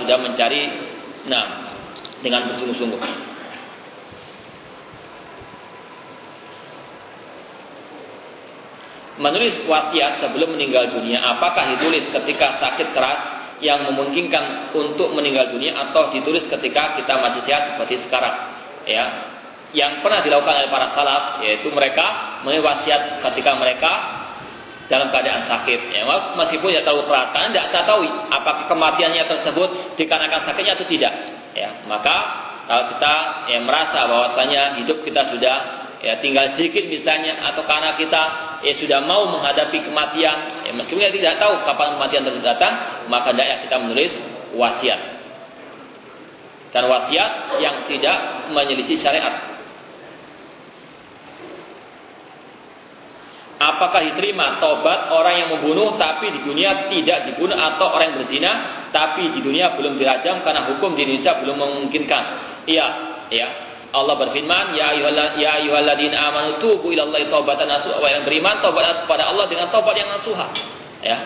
sudah 0.00 0.16
mencari 0.18 0.62
nah 1.28 1.76
dengan 2.24 2.48
bersungguh-sungguh. 2.52 3.00
Menulis 9.20 9.60
wasiat 9.68 10.24
sebelum 10.24 10.56
meninggal 10.56 10.96
dunia, 10.96 11.20
apakah 11.20 11.76
ditulis 11.76 12.08
ketika 12.08 12.56
sakit 12.56 12.96
keras 12.96 13.20
yang 13.60 13.84
memungkinkan 13.92 14.72
untuk 14.72 15.12
meninggal 15.12 15.52
dunia 15.52 15.76
atau 15.76 16.08
ditulis 16.08 16.48
ketika 16.48 16.96
kita 16.96 17.20
masih 17.20 17.44
sehat 17.44 17.76
seperti 17.76 18.00
sekarang? 18.00 18.32
Ya, 18.88 19.28
yang 19.76 20.00
pernah 20.00 20.24
dilakukan 20.24 20.64
oleh 20.64 20.70
para 20.72 20.88
salaf 20.96 21.44
yaitu 21.44 21.68
mereka 21.68 22.40
menulis 22.48 22.64
wasiat 22.64 23.20
ketika 23.28 23.52
mereka 23.60 23.92
dalam 24.90 25.14
keadaan 25.14 25.46
sakit. 25.46 25.94
Ya, 25.94 26.02
meskipun 26.34 26.74
ya 26.74 26.82
terlalu 26.82 27.06
keras, 27.06 27.30
karena 27.30 27.48
tidak 27.54 27.86
tahu 27.86 28.02
apakah 28.34 28.66
kematiannya 28.66 29.22
tersebut 29.30 29.94
dikarenakan 29.94 30.42
sakitnya 30.50 30.74
atau 30.74 30.86
tidak. 30.90 31.14
Ya, 31.54 31.70
maka 31.86 32.16
kalau 32.66 32.84
kita 32.90 33.14
ya, 33.54 33.58
merasa 33.62 34.10
bahwasanya 34.10 34.82
hidup 34.82 35.06
kita 35.06 35.30
sudah 35.30 35.56
ya 36.02 36.18
tinggal 36.18 36.58
sedikit 36.58 36.90
misalnya 36.90 37.38
atau 37.44 37.62
karena 37.62 37.94
kita 37.94 38.22
ya 38.66 38.72
sudah 38.76 38.98
mau 39.06 39.30
menghadapi 39.30 39.78
kematian, 39.86 40.66
ya, 40.66 40.72
meskipun 40.74 41.06
kita 41.06 41.14
tidak 41.14 41.34
tahu 41.38 41.54
kapan 41.62 41.94
kematian 41.94 42.22
tersebut 42.26 42.46
datang, 42.46 43.06
maka 43.06 43.30
daya 43.30 43.62
kita 43.62 43.78
menulis 43.78 44.18
wasiat. 44.58 45.22
Dan 46.70 46.86
wasiat 46.86 47.58
yang 47.58 47.86
tidak 47.90 48.46
menyelisih 48.54 48.98
syariat. 48.98 49.49
Apakah 53.60 54.00
diterima 54.08 54.56
tobat 54.56 55.12
orang 55.12 55.36
yang 55.36 55.48
membunuh 55.52 56.00
tapi 56.00 56.32
di 56.32 56.40
dunia 56.40 56.88
tidak 56.88 57.28
dibunuh 57.28 57.52
atau 57.52 57.92
orang 57.92 58.16
yang 58.16 58.16
berzina 58.24 58.52
tapi 58.88 59.36
di 59.36 59.44
dunia 59.44 59.76
belum 59.76 60.00
dirajam 60.00 60.40
karena 60.40 60.64
hukum 60.72 60.96
di 60.96 61.04
Indonesia 61.04 61.36
belum 61.44 61.60
memungkinkan? 61.60 62.24
Iya, 62.64 62.86
ya. 63.28 63.48
Allah 63.92 64.16
berfirman, 64.16 64.72
"Ya 64.80 64.96
ya 65.36 65.60
ayyuhalladzina 65.60 66.16
amanu 66.16 66.56
tubu 66.56 66.88
ilallahi 66.88 67.28
taubatan 67.28 67.68
nasuha." 67.68 68.00
Yang 68.00 68.24
beriman 68.32 68.64
tobat 68.64 69.04
kepada 69.04 69.28
Allah 69.28 69.44
dengan 69.44 69.68
tobat 69.68 69.92
yang 69.92 70.08
nasuha. 70.08 70.46
Ya. 71.04 71.18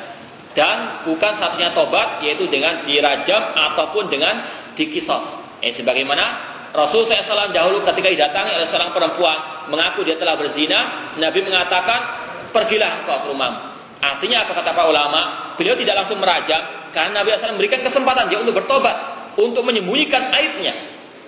Dan 0.59 1.07
bukan 1.07 1.39
satunya 1.39 1.71
tobat 1.71 2.19
yaitu 2.27 2.51
dengan 2.51 2.83
dirajam 2.83 3.55
ataupun 3.55 4.11
dengan 4.11 4.43
dikisos. 4.75 5.39
Eh 5.63 5.71
sebagaimana 5.71 6.55
Rasul 6.75 7.07
SAW 7.07 7.55
dahulu 7.55 7.87
ketika 7.87 8.11
didatangi 8.11 8.51
oleh 8.59 8.67
seorang 8.67 8.91
perempuan 8.91 9.71
mengaku 9.71 10.03
dia 10.03 10.19
telah 10.19 10.35
berzina, 10.35 11.15
Nabi 11.23 11.47
mengatakan 11.47 12.24
pergilah 12.55 13.03
engkau 13.03 13.27
ke 13.27 13.27
rumahmu. 13.35 13.61
Artinya 13.99 14.47
apa 14.47 14.53
kata 14.55 14.71
para 14.71 14.87
ulama? 14.87 15.21
Beliau 15.59 15.75
tidak 15.75 16.05
langsung 16.05 16.23
merajam 16.23 16.61
karena 16.95 17.11
Nabi 17.21 17.35
SAW 17.35 17.59
memberikan 17.59 17.83
kesempatan 17.83 18.31
dia 18.31 18.39
untuk 18.39 18.55
bertobat, 18.55 18.97
untuk 19.35 19.67
menyembunyikan 19.67 20.31
aibnya. 20.31 20.75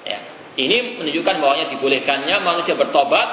Ya. 0.06 0.18
Ini 0.54 1.02
menunjukkan 1.02 1.34
bahwa 1.42 1.66
dibolehkannya 1.66 2.36
manusia 2.40 2.78
bertobat 2.78 3.26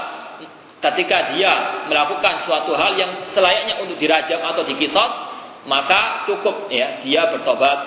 ketika 0.84 1.38
dia 1.38 1.86
melakukan 1.88 2.44
suatu 2.44 2.76
hal 2.76 2.98
yang 3.00 3.30
selayaknya 3.32 3.80
untuk 3.80 3.96
dirajam 4.02 4.44
atau 4.44 4.66
dikisos, 4.68 5.12
maka 5.70 6.28
cukup 6.28 6.68
ya 6.68 7.00
dia 7.00 7.32
bertobat 7.32 7.78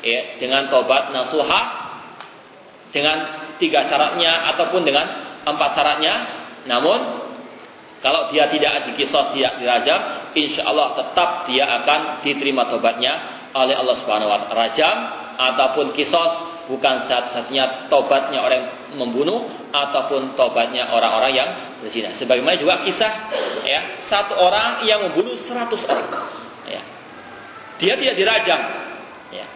ya 0.00 0.40
dengan 0.40 0.70
tobat 0.72 1.12
nasuha 1.12 1.84
dengan 2.94 3.16
tiga 3.60 3.84
syaratnya 3.90 4.54
ataupun 4.54 4.86
dengan 4.86 5.04
empat 5.44 5.70
syaratnya. 5.76 6.14
Namun 6.64 7.25
kalau 8.06 8.30
dia 8.30 8.46
tidak 8.46 8.86
dikisos, 8.94 9.34
tidak 9.34 9.58
dirajam, 9.58 10.30
insya 10.38 10.62
Allah 10.62 10.94
tetap 10.94 11.50
dia 11.50 11.66
akan 11.66 12.22
diterima 12.22 12.70
tobatnya 12.70 13.18
oleh 13.50 13.74
Allah 13.74 13.98
Subhanahu 13.98 14.30
Wa 14.30 14.46
Taala. 14.46 14.54
Rajam 14.54 14.96
ataupun 15.34 15.90
kisos 15.90 16.32
bukan 16.70 17.10
satu-satunya 17.10 17.90
tobatnya 17.90 18.46
orang 18.46 18.62
yang 18.62 18.70
membunuh 19.02 19.50
ataupun 19.74 20.38
tobatnya 20.38 20.86
orang-orang 20.94 21.34
yang 21.34 21.50
berzina. 21.82 22.14
Sebagaimana 22.14 22.54
juga 22.54 22.86
kisah 22.86 23.12
ya 23.66 23.98
satu 24.06 24.38
orang 24.38 24.86
yang 24.86 25.02
membunuh 25.10 25.34
seratus 25.34 25.82
orang. 25.90 26.06
Ya. 26.70 26.86
Dia 27.82 27.98
tidak 27.98 28.14
dirajam, 28.22 28.60
ya. 29.34 29.46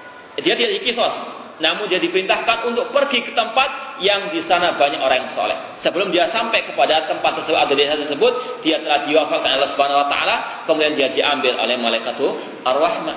dia 0.43 0.55
tidak 0.59 0.83
dikisos, 0.83 1.15
namun 1.61 1.93
dia 1.93 2.01
diperintahkan 2.01 2.73
untuk 2.73 2.89
pergi 2.89 3.21
ke 3.21 3.37
tempat 3.37 4.01
yang 4.01 4.33
di 4.33 4.41
sana 4.49 4.81
banyak 4.81 4.97
orang 4.97 5.29
yang 5.29 5.33
soleh. 5.37 5.77
Sebelum 5.85 6.09
dia 6.09 6.33
sampai 6.33 6.65
kepada 6.65 7.05
tempat 7.05 7.41
tersebut 7.41 7.61
atau 7.61 7.75
desa 7.77 8.01
tersebut, 8.01 8.65
dia 8.65 8.81
telah 8.81 9.05
diwafatkan 9.05 9.61
Allah 9.61 9.71
Subhanahu 9.71 10.01
Wa 10.05 10.09
Taala, 10.09 10.37
kemudian 10.65 10.97
dia 10.97 11.13
diambil 11.13 11.61
oleh 11.61 11.77
malaikat 11.77 12.17
ar-rahmah. 12.65 13.17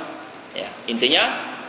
Ya, 0.53 0.69
intinya 0.85 1.23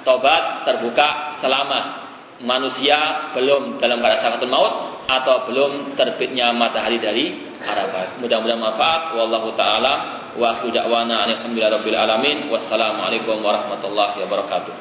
tobat 0.04 0.68
terbuka 0.68 1.40
selama 1.40 2.04
manusia 2.42 3.30
belum 3.32 3.78
dalam 3.78 4.02
keadaan 4.02 4.20
sakatul 4.20 4.52
maut 4.52 4.74
atau 5.06 5.46
belum 5.48 5.94
terbitnya 5.94 6.50
matahari 6.52 6.98
dari 6.98 7.54
arah 7.62 7.86
barat. 7.88 8.10
Mudah-mudahan 8.20 8.60
manfaat. 8.60 9.02
Wallahu 9.16 9.54
taala 9.56 9.92
wa 10.34 10.60
da'wana 10.66 11.24
alhamdulillahi 11.30 11.96
alamin. 11.96 12.36
Wassalamualaikum 12.50 13.40
warahmatullahi 13.40 14.26
wabarakatuh. 14.26 14.74